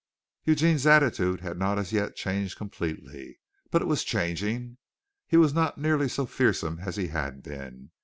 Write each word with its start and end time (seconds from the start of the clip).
Eugene's 0.45 0.87
attitude 0.87 1.41
had 1.41 1.59
not 1.59 1.77
as 1.77 1.93
yet 1.93 2.15
changed 2.15 2.57
completely, 2.57 3.37
but 3.69 3.83
it 3.83 3.87
was 3.87 4.03
changing. 4.03 4.77
He 5.27 5.37
was 5.37 5.53
not 5.53 5.77
nearly 5.77 6.09
so 6.09 6.25
fearsome 6.25 6.79
as 6.79 6.95
he 6.95 7.09
had 7.09 7.43
been. 7.43 7.91